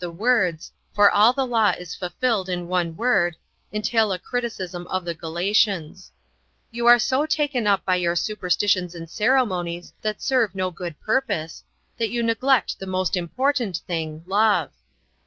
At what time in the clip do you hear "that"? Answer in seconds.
10.02-10.20, 11.96-12.10